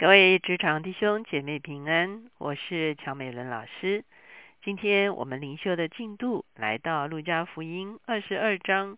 [0.00, 4.04] 各位职场弟兄姐妹平安，我是乔美伦老师。
[4.62, 8.96] 今天我们灵修的进度来到路加福音二十二章，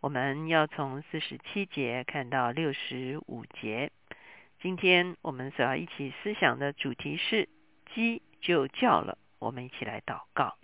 [0.00, 3.92] 我们要从四十七节看到六十五节。
[4.60, 7.48] 今天我们所要一起思想的主题是
[7.94, 10.56] 鸡就叫了，我们一起来祷告。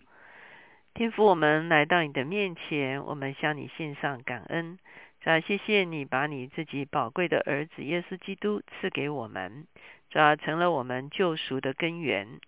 [0.95, 4.81] 天父，我们来到你的面前，我们向你献上感恩。
[5.27, 9.67] 主要谢谢你把你自己宝贵的儿子耶稣基督赐给我们，
[10.09, 12.39] 主要成了我们救赎的根源。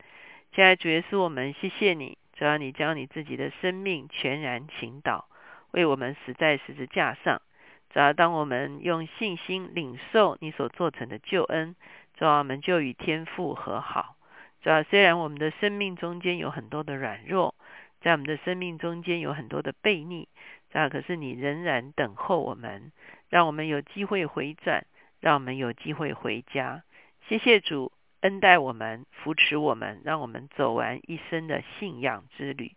[0.52, 5.28] 亲爱主耶稣，我们谢谢你，主要你将你自己的生命全然倾倒，
[5.72, 7.42] 为我们死在十字架上。
[7.90, 11.74] 主要当我们用信心领受你所做成的救恩，
[12.16, 14.14] 主要我们就与天父和好。
[14.62, 17.56] 主要虽然我们的生命中间有很多的软弱，
[18.00, 20.28] 在我们的生命中间有很多的悖逆。
[20.72, 20.88] 啊！
[20.88, 22.92] 可是你仍然等候我们，
[23.28, 24.86] 让我们有机会回转，
[25.20, 26.82] 让我们有机会回家。
[27.26, 32.72] 谢谢主恩待我们，扶持我们，让我们走完一生的信仰之旅。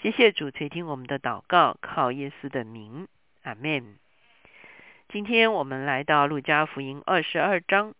[0.00, 3.08] 谢谢主垂听我们的祷告，靠耶稣的名，
[3.42, 3.96] 阿门。
[5.08, 7.94] 今天我们来到路加福音二十二章，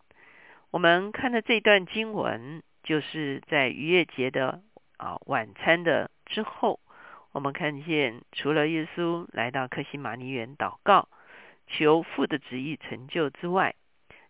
[0.71, 4.63] 我们看的这段经文，就是在逾越节的
[4.97, 6.81] 啊晚餐的之后。
[7.33, 11.09] 我们看见，除了耶稣来到克西马尼园祷告，
[11.67, 13.75] 求父的旨意成就之外，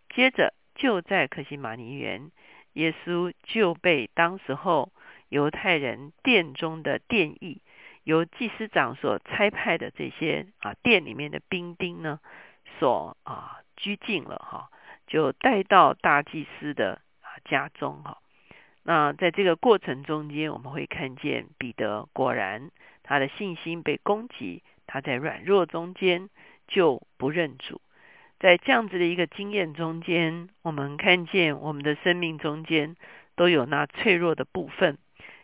[0.09, 2.31] 接着就在克西马尼园，
[2.73, 4.93] 耶稣就被当时候
[5.27, 7.61] 犹太人殿中的殿役，
[8.05, 12.21] 由祭司长所差派的这些啊殿里面的兵丁呢，
[12.79, 14.69] 所啊拘禁了哈，
[15.07, 18.19] 就带到大祭司的啊家中哈。
[18.83, 22.71] 那在这个过程中间，我们会看见彼得果然。
[23.03, 26.29] 他的信心被攻击，他在软弱中间
[26.67, 27.81] 就不认主。
[28.39, 32.95] 在这样子的一个经验中间，我们看见我们的生命中间
[33.35, 34.97] 都有那脆弱的部分。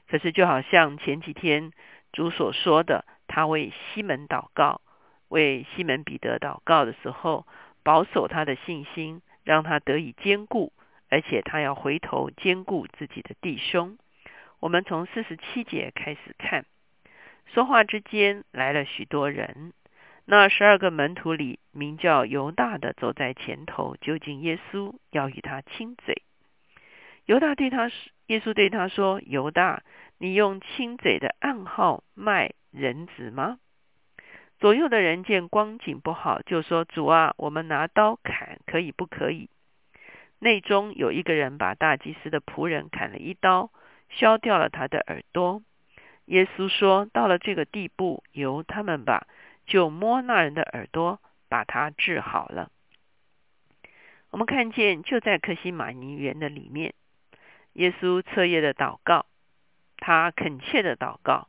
[0.09, 1.71] 可是就好像前几天
[2.11, 4.81] 主所说的，他为西门祷告，
[5.27, 7.45] 为西门彼得祷告的时候，
[7.83, 10.73] 保守他的信心，让他得以坚固，
[11.09, 13.97] 而且他要回头兼顾自己的弟兄。
[14.59, 16.65] 我们从四十七节开始看。
[17.53, 19.73] 说话之间来了许多人，
[20.25, 26.21] 那十二个门徒里名叫犹大的走在前头，就近耶稣要与他亲嘴。
[27.25, 27.95] 犹大对他说
[28.27, 29.81] ：“耶稣对他说，犹大，
[30.19, 33.57] 你用亲嘴的暗号卖人子吗？”
[34.59, 39.49] 左右的人见光景不好，就说：“主啊，我们拿刀砍可以不可以？”
[40.37, 43.71] 内中有一个人把大祭司的仆人砍了一刀，
[44.09, 45.63] 削掉了他的耳朵。
[46.29, 49.25] 耶稣说：“到了这个地步，由他们吧，
[49.65, 51.19] 就摸那人的耳朵，
[51.49, 52.69] 把他治好了。”
[54.29, 56.93] 我们看见，就在克西马尼园的里面，
[57.73, 59.25] 耶稣彻夜的祷告，
[59.97, 61.47] 他恳切的祷告，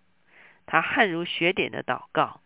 [0.64, 2.40] 他汗如雪点的祷告，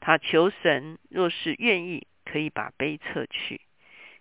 [0.00, 3.60] 他求神，若是愿意，可以把杯撤去。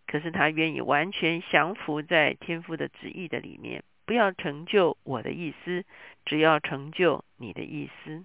[0.06, 3.86] 可是他愿意完全降服在天父的旨意的里面。
[4.08, 5.84] 不要成就我的意思，
[6.26, 8.24] 只要成就你的意思。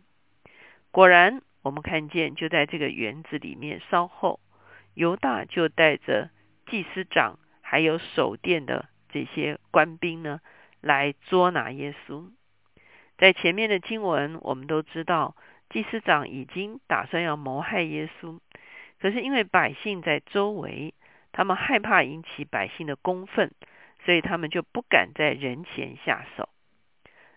[0.92, 4.38] 果然，我们看见就在这个园子里面，稍后
[4.94, 6.30] 犹大就带着
[6.66, 10.40] 祭司长还有守殿的这些官兵呢，
[10.80, 12.30] 来捉拿耶稣。
[13.18, 15.34] 在前面的经文，我们都知道
[15.68, 18.38] 祭司长已经打算要谋害耶稣，
[19.00, 20.94] 可是因为百姓在周围，
[21.32, 23.50] 他们害怕引起百姓的公愤。
[24.04, 26.48] 所以他们就不敢在人前下手，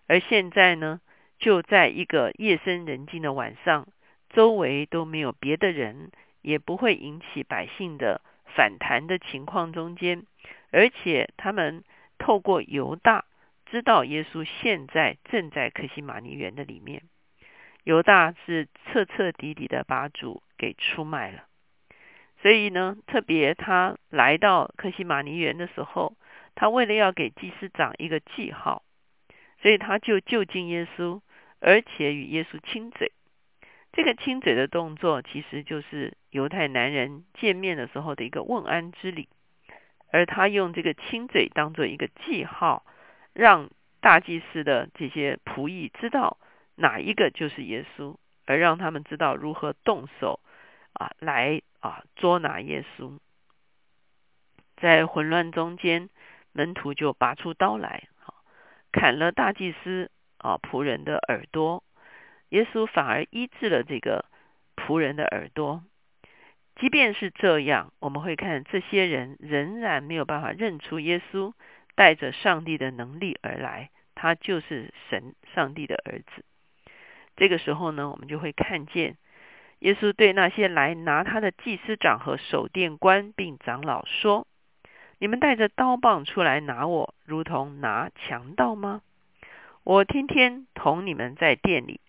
[0.06, 1.00] 而现在呢，
[1.38, 3.86] 就在一个夜深人静的晚上，
[4.30, 6.10] 周围都没有别的人，
[6.42, 8.20] 也不会引起百姓的
[8.54, 10.24] 反弹的情况中间，
[10.70, 11.84] 而且他们
[12.18, 13.24] 透过犹大
[13.66, 17.02] 知道耶稣现在正在克西马尼园的里面，
[17.84, 21.44] 犹大是彻彻底底的把主给出卖了，
[22.42, 26.14] 所以呢，特别他来到克西马尼园的时候。
[26.58, 28.82] 他为了要给祭司长一个记号，
[29.60, 31.20] 所以他就就近耶稣，
[31.60, 33.12] 而且与耶稣亲嘴。
[33.92, 39.28] 这个亲嘴的动作，其实就是犹太男人见面的时候的一个问安之礼。
[40.10, 42.86] 而他用这个亲嘴当做一个记号，
[43.34, 43.68] 让
[44.00, 46.38] 大祭司的这些仆役知道
[46.74, 48.16] 哪一个就是耶稣，
[48.46, 50.40] 而让他们知道如何动手
[50.98, 53.18] 啊，来啊捉拿耶稣。
[54.76, 56.10] 在混乱中间。
[56.58, 58.08] 门徒就拔出刀来，
[58.90, 61.84] 砍了大祭司啊仆人的耳朵。
[62.48, 64.24] 耶稣反而医治了这个
[64.74, 65.84] 仆人的耳朵。
[66.76, 71.52] 即便是这样，我们会看这些人仍然没有办法认出耶稣
[71.94, 76.42] 带着上帝的能力而来，他就是神上帝的儿子。
[77.36, 79.18] 这个时候呢，我们就会看见
[79.80, 84.46] 耶稣对那些来拿他的祭司长和守殿官并长老说
[85.20, 89.02] ：“你们带着刀棒出来拿我，如同拿强盗吗？
[89.84, 92.00] 我天天同你们在店里，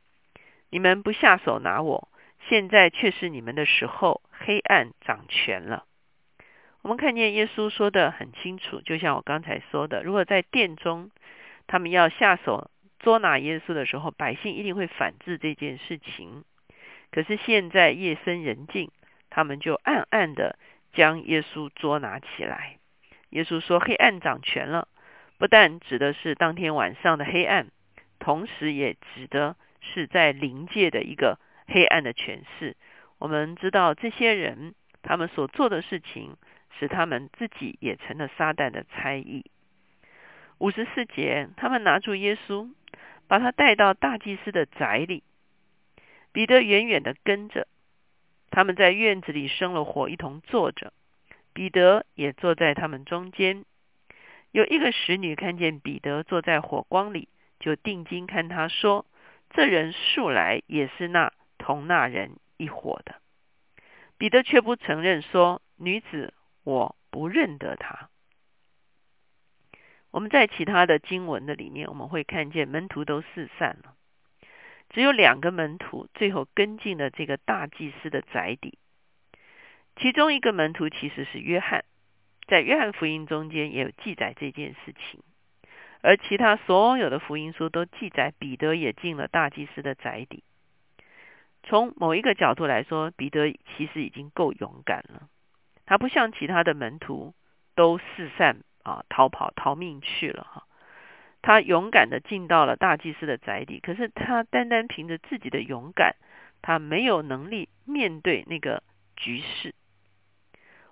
[0.69, 2.09] 你们不下手拿我，
[2.47, 5.83] 现在却是你们的时候，黑暗掌权了。”
[6.83, 11.11] 我们看见耶稣说的很清楚，就像我刚才说的，如果在殿中
[11.67, 16.45] 他们要下手捉拿耶稣的时候，百姓一定会反制这件事情。
[17.17, 18.91] 可是现在夜深人静，
[19.31, 20.59] 他们就暗暗的
[20.93, 22.77] 将耶稣捉拿起来。
[23.31, 24.87] 耶稣说：“黑暗掌权了。”
[25.39, 27.69] 不但指的是当天晚上的黑暗，
[28.19, 32.77] 同时也指的是在灵界的一个黑暗的诠释。
[33.17, 36.37] 我们知道这些人他们所做的事情。
[36.79, 39.43] 使他们自己也成了撒旦的猜疑。
[40.59, 42.69] 五十四节，他们拿住耶稣，
[43.27, 45.23] 把他带到大祭司的宅里。
[46.37, 47.67] 彼得远远的跟着。
[48.51, 50.93] 他们在院子里生了火，一同坐着。
[51.51, 53.65] 彼得也坐在他们中间。
[54.51, 57.27] 有一个使女看见彼得坐在火光里，
[57.59, 59.07] 就定睛看他说
[59.49, 63.15] ：“这人素来也是那同那人一伙的。”
[64.19, 68.11] 彼得却不承认，说：“女子。”我不认得他。
[70.11, 73.95] 我们在其他的经文的里面，我们会看见门徒都四散了，
[74.89, 78.77] 只有两个门徒最后跟进了这个大祭司的宅邸。
[79.95, 81.83] 其中一个门徒其实是约翰，
[82.47, 85.21] 在约翰福音中间也有记载这件事情，
[86.01, 90.43] 而其他所有的福音书都记载彼得也进了大祭司的宅邸。
[91.63, 95.27] 从某一个角度来说，彼得其实已经够勇敢了。
[95.85, 97.33] 他不像其他的门徒
[97.73, 100.66] 都四散啊逃跑逃命去了哈，
[101.41, 106.15] 他勇敢的进到了大祭司的宅邸，可是他单单凭着自己的勇敢，
[106.61, 108.83] 他没有能力面对那个
[109.15, 109.73] 局势。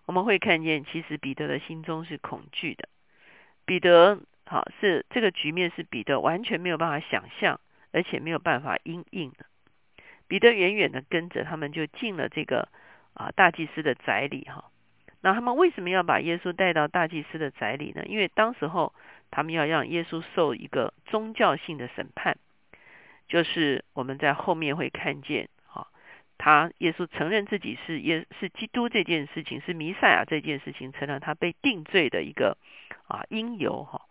[0.05, 2.87] 我们会看见，其实彼得的心中是恐惧的。
[3.65, 7.59] 彼得好是这个局面是彼得完全没有办法想象，
[7.91, 9.45] 而且没有办法应应的。
[10.27, 12.69] 彼得远远的跟着他们就进了这个
[13.13, 14.65] 啊大祭司的宅里哈。
[15.21, 18.05] 那他们为什么要把耶稣带到大祭司的宅里呢？
[18.05, 18.93] 因为当时候
[19.31, 22.37] 他们要让耶稣受一个宗教性的审判，
[23.27, 25.87] 就是我们在后面会看见，哈，
[26.37, 32.57] 他耶稣承认自己是耶是基督这件事情，是弥赛亚这件事情，成了他被定罪的一个
[33.07, 34.01] 啊因由哈。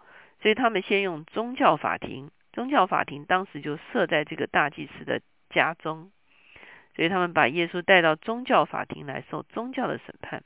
[0.42, 6.10] 所以他们先用宗教法庭，宗教法庭当时就设在这个大祭司的家中，
[6.94, 10.42] 所以他们把耶稣带到宗教法庭来受宗教的审判。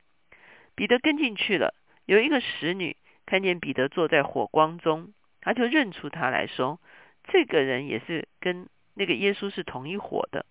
[0.76, 1.74] 彼得跟进去了，
[2.06, 2.96] 有一个使女
[3.28, 6.80] 看见彼得坐在火光中，他就认出他来说
[7.28, 10.46] ：“这个人也是跟那个耶稣是同一伙的。”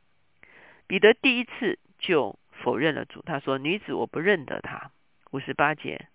[0.86, 4.92] 彼得第一次就否认了主，他说：“女子，我不认得他。”
[5.34, 6.08] 五十八节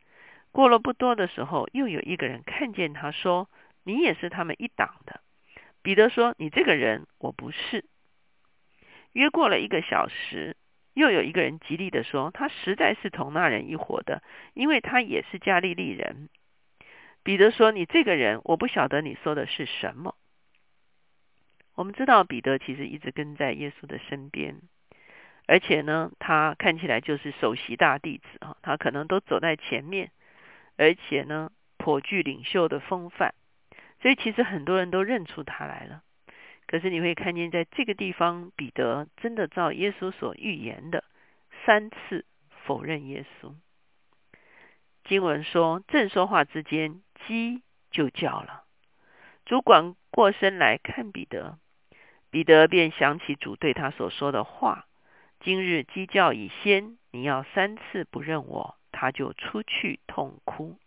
[0.53, 3.50] 过了不多的时候，又有一个人看见他说
[3.82, 5.20] ：“你也是他们一党的。”
[5.82, 7.85] 彼得说：“你这个人我不是。”
[9.14, 10.56] 约过了一个小时。
[10.94, 14.23] 又有一个人极力的说，他实在是同那人一伙的，
[14.53, 16.29] 因为他也是加利利人。
[17.24, 20.16] 彼得说：“你这个人，我不晓得你说的是什么。”
[21.75, 24.61] 我们知道彼得其实一直跟在耶稣的身边，
[25.47, 30.11] 而且呢，他看起来就是首席大弟子啊，他可能都走在前面，
[30.76, 33.35] 而且呢，颇具领袖的风范，
[34.00, 36.02] 所以其实很多人都认出他来了。
[36.66, 41.04] 可是你会看见，在这个地方，彼得真的照耶稣所预言的，
[41.64, 42.25] 三次
[42.64, 43.54] 否认耶稣。
[45.04, 48.64] 经文说，正说话之间，鸡就叫了。
[49.45, 51.59] 主管过身来看彼得，
[52.31, 54.87] 彼得便想起主对他所说的话
[55.41, 60.79] ：“今日鸡叫已先，你要三次不认我。”他就出去痛哭。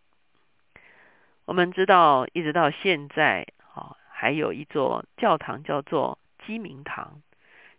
[1.46, 3.98] 我们知道，一直到现在哦。
[4.10, 7.22] 还有一座教堂叫做鸡鸣堂，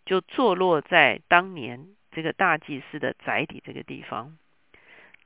[0.04, 4.36] 就坐落在当年这个大祭司的宅邸这个地方。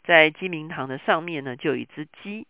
[0.04, 2.46] 在鸡鸣堂的上面呢，就有一只鸡，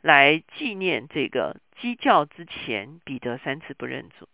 [0.00, 4.28] 来纪念这个鸡叫之前彼得三次不认主。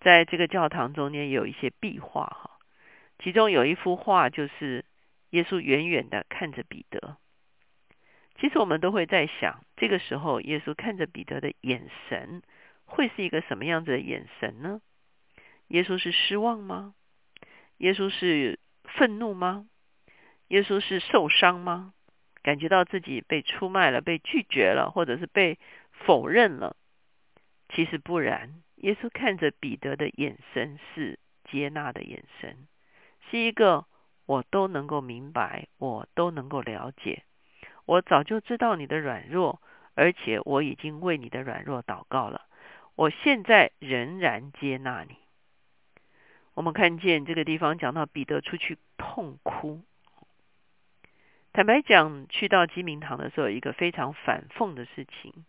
[0.00, 2.58] 在这个教堂中间有一些壁画，哈，
[3.18, 4.84] 其中有一幅画就是
[5.30, 7.16] 耶稣远远的看着彼得。
[8.40, 12.42] 其实我们都会在想，这个时候耶稣看着彼得的眼神
[12.84, 14.80] 会是一个什么样子的眼神呢？
[15.68, 16.94] 耶稣是失望吗？
[17.76, 19.66] 耶稣是愤怒吗？
[20.48, 21.94] 耶稣是受伤吗？
[22.42, 25.58] 感觉到自己被出卖了、被拒绝了，或者是被
[25.90, 26.76] 否认了。
[27.68, 31.18] 其实不然，耶稣看着彼得的眼神是
[31.50, 32.66] 接纳的眼神，
[33.30, 33.86] 是一个
[34.26, 37.22] 我都能够明白，我都能够了解，
[37.86, 39.62] 我早就知道你的软弱，
[39.94, 42.42] 而且我已经为你的软弱祷告了。
[42.94, 45.16] 我现在仍然接纳你。
[46.54, 49.80] 我们看见这个地方讲到彼得出去痛哭。
[51.54, 55.44] 坦白讲，去到鸡鸣堂的时候，一个非常反讽的事情。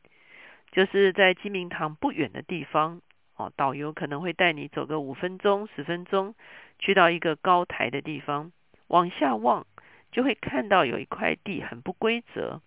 [0.69, 3.01] 就是在鸡鸣堂不远的地方，
[3.37, 6.35] 哦，导游可能会带你走个五分钟、十分钟，
[6.77, 8.51] 去到一个高台的地方，
[8.87, 9.65] 往下望，
[10.11, 12.61] 就会看到有一块地很不规则，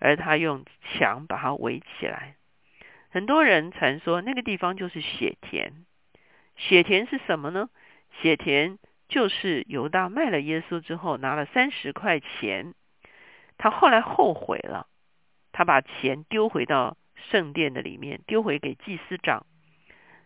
[0.00, 2.34] 而他用墙把它围起来。
[3.10, 5.72] 很多人传说那个地方就是血田，
[6.56, 7.70] 血田是什么呢？
[8.20, 8.78] 血田
[9.08, 12.74] 就是犹大卖了耶稣之后拿了三十块钱，
[13.60, 14.88] 他后来后悔了，
[15.52, 16.96] 他把钱丢回到。
[17.30, 19.44] 圣殿的里面丢回给祭司长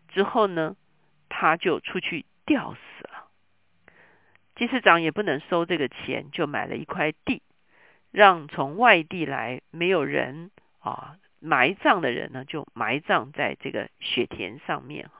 [0.06, 0.76] 之后呢，
[1.28, 3.28] 他就出去吊死了。
[4.54, 7.42] 祭司长也不能收这个钱，就买了一块地，
[8.12, 15.10] 让从外地来没有人啊埋葬的人呢，就埋葬在这个雪田上面。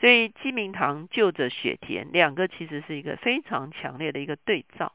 [0.00, 4.92] 所以鸡鸣堂就着雪田，两个其实是一个非常强烈的一个对照。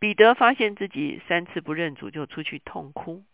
[0.00, 3.24] 彼得发现自己三次不认主，就出去痛哭。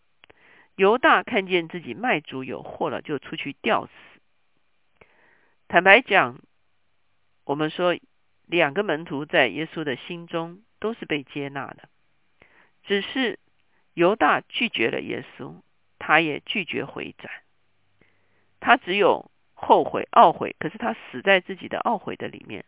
[0.77, 3.93] 犹大看见自己卖主有祸了，就出去吊死。
[5.69, 6.41] 坦白讲，
[7.45, 7.97] 我们说
[8.47, 11.89] 两个门徒在耶稣的心中都是被接纳的，
[12.83, 13.39] 只是
[13.93, 15.61] 犹大拒绝了耶稣，
[15.99, 17.33] 他也拒绝回转，
[18.59, 20.57] 他只有后悔、懊悔。
[20.59, 22.65] 可是他死在自己的懊悔的里面，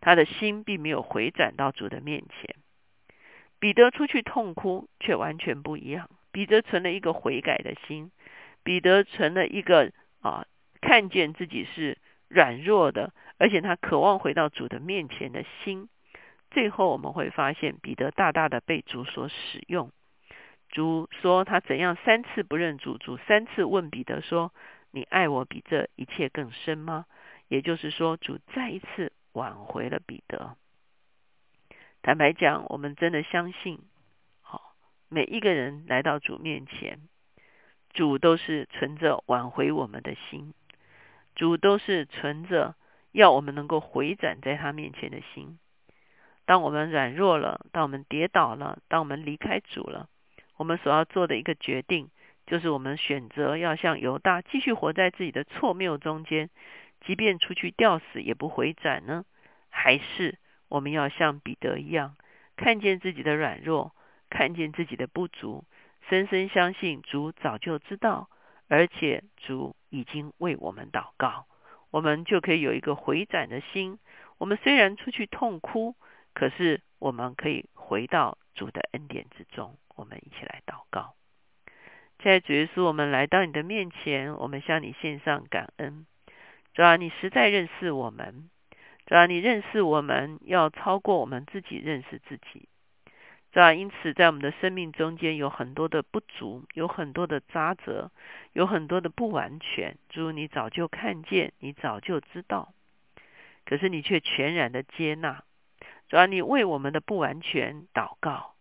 [0.00, 2.54] 他的心并没有回转到主的面前。
[3.60, 6.08] 彼得出去痛哭，却完全不一样。
[6.30, 8.12] 彼得存了一个悔改的心，
[8.62, 10.46] 彼得存了一个啊，
[10.80, 11.98] 看见自己是
[12.28, 15.88] 软弱的，而且他渴望回到主的面前的心。
[16.50, 19.90] 最后我们会发现，彼得大大的被主所使用。
[20.70, 24.52] 主说他怎样三次不认主，主三次问彼得说
[24.92, 27.06] ：“你爱我比这一切更深吗？”
[27.48, 30.56] 也就是说，主再一次挽回了彼得。
[32.02, 33.80] 坦白讲，我们真的相信。
[34.40, 34.74] 好
[35.08, 37.00] 每一个人来到主面前，
[37.92, 40.54] 主都是存着挽回我们的心，
[41.34, 42.74] 主都是存着
[43.12, 45.58] 要我们能够回转在他面前的心。
[46.46, 50.08] 当我们软弱了，当我们跌倒了，当我们离开主了，
[50.56, 52.08] 我们所要做的一个决定，
[52.46, 56.48] 就是我们选择要像犹大继续活在自己的错谬中间，
[57.04, 59.26] 即便出去吊死也不回转呢？
[59.68, 60.38] 还是
[60.68, 62.16] 我们要像彼得一样，
[62.56, 63.94] 看见自己的软弱？
[64.30, 65.64] 看见自己的不足，
[66.08, 68.28] 深深相信主早就知道，
[68.68, 71.46] 而且主已经为我们祷告，
[71.90, 73.98] 我们就可以有一个回转的心。
[74.36, 75.96] 我们虽然出去痛哭，
[76.34, 79.78] 可是我们可以回到主的恩典之中。
[79.96, 81.14] 我们一起来祷告。
[82.18, 86.06] 在主耶稣，我们来到你的面前，我们向你献上感恩。
[86.74, 88.50] 主啊，你实在认识我们，
[89.08, 92.68] 主啊，你认识我们要超过我们自己认识自己。
[93.50, 93.72] 是吧？
[93.72, 98.12] 因此，在我们的生命中间有很多的不足，有很多的渣折，
[98.52, 99.96] 有很多的不完全。
[100.10, 102.74] 主，你早就看见，你早就知道，
[103.64, 105.42] 可是你却全然的接纳。
[106.10, 108.54] 主要你为我们的不完全祷告，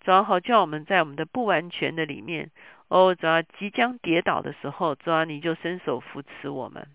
[0.00, 2.50] 主要好叫我们在我们的不完全的里面，
[2.88, 6.86] 哦，主要即将跌倒的时候，主要你就伸手扶持我们，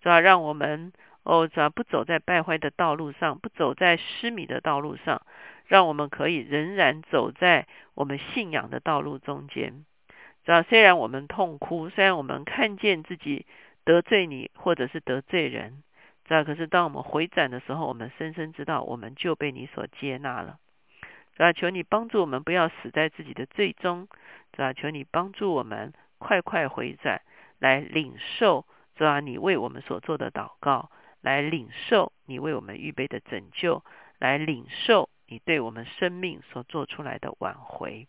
[0.00, 0.92] 主要让我们，
[1.24, 5.22] 哦，主要不走在败坏的道路上，不走在失迷的道路上。
[5.68, 9.86] 让我们可以仍然走在我们信仰的道路中间。
[10.44, 13.46] 主要虽然我们痛哭，虽然我们看见自己
[13.84, 15.82] 得罪你，或者是得罪人，
[16.24, 20.58] 主要可是当我们回转的时候，我们深深知道我们就被你所接纳了。
[21.36, 24.08] 主要求你帮助我们不要死在自己的罪中。
[24.52, 27.22] 主要求你帮助我们快快回转，
[27.60, 30.90] 来领受主要你为我们所做的祷告，
[31.22, 33.82] 来领受你为我们预备的拯救，
[34.18, 35.08] 来领受。
[35.28, 38.06] 你对我们生命所做出来的挽回，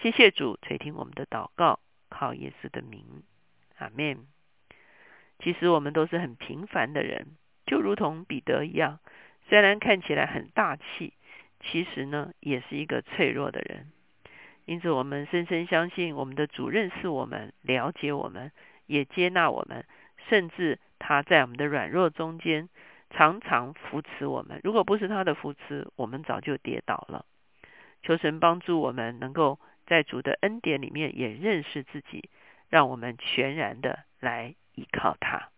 [0.00, 1.78] 谢谢主垂听我们的祷告，
[2.08, 3.04] 靠耶稣的名，
[3.76, 4.26] 阿门。
[5.40, 7.26] 其实我们都是很平凡的人，
[7.66, 8.98] 就如同彼得一样，
[9.46, 11.12] 虽然看起来很大气，
[11.60, 13.92] 其实呢也是一个脆弱的人。
[14.64, 18.52] 因此，我们深深相信我们的主认识我们，了解我们，
[18.86, 19.84] 也接纳我们，
[20.30, 22.68] 甚至他在我们的软弱中间。
[23.10, 27.24] 常常扶持我们，如果不是他的扶持，我们早就跌倒了。
[28.02, 32.28] 求神帮助我们能够在主的恩典里面也认识自己，
[32.68, 35.48] 让我们全然的来依靠他。